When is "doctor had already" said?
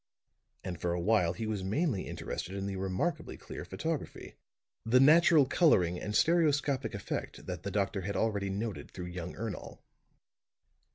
7.69-8.49